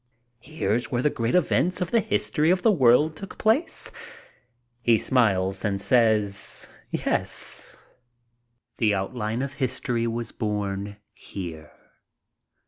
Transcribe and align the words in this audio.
"Here's 0.39 0.89
where 0.91 1.03
the 1.03 1.11
great 1.11 1.35
events 1.35 1.79
in 1.79 1.87
the 1.89 1.99
history 1.99 2.49
of 2.49 2.63
the 2.63 2.71
world 2.71 3.15
took 3.15 3.37
place?" 3.37 3.91
He 4.81 4.97
smiles 4.97 5.63
and 5.63 5.79
says 5.79 6.69
"yes." 6.89 7.87
The 8.77 8.95
Outline 8.95 9.43
of 9.43 9.53
History 9.53 10.07
was 10.07 10.31
born 10.31 10.97
here. 11.13 11.71